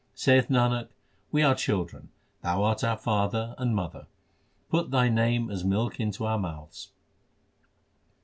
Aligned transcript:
Saith 0.15 0.47
Nanak, 0.49 0.87
we 1.31 1.43
are 1.43 1.53
children; 1.53 2.09
Thou 2.41 2.63
art 2.63 2.83
our 2.83 2.97
father 2.97 3.53
and 3.59 3.75
mother: 3.75 4.07
put 4.67 4.89
Thy 4.89 5.09
name 5.09 5.51
as 5.51 5.63
milk 5.63 5.99
into 5.99 6.25
our 6.25 6.39
mouths. 6.39 6.89